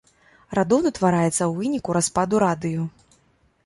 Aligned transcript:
Радон 0.59 0.87
утвараецца 0.91 1.29
ў 1.45 1.51
выніку 1.61 1.89
распаду 2.01 2.35
радыю. 2.49 2.81